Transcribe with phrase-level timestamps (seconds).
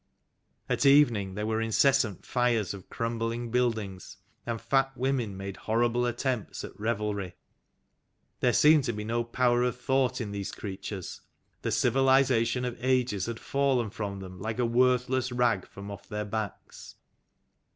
[0.67, 6.63] At evening there were incessant fires of crumbling buildings, and fat women made horrible attempts
[6.63, 7.35] at revelry.
[8.39, 11.21] There seemed to be no power of thought in these creatures.
[11.61, 16.25] The civilization of ages had fallen from them like a worthless rag from off their
[16.25, 16.95] backs.